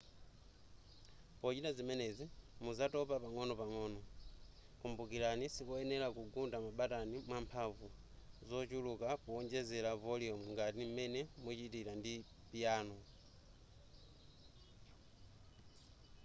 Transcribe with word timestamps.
pochita 1.39 1.69
zimenezi 1.77 2.25
muzatopa 2.63 3.15
pang'onopang'o 3.23 3.83
kumbukirani 4.79 5.45
sikoyenera 5.55 6.07
kugunda 6.15 6.57
mabatani 6.65 7.17
mwamphamvu 7.29 7.87
zochuluka 8.49 9.07
powonjezera 9.23 9.91
voliyumu 10.03 10.45
ngati 10.53 10.79
m'mene 10.87 11.19
muchitira 11.43 11.91
ndi 11.99 12.13
piyano 12.49 12.95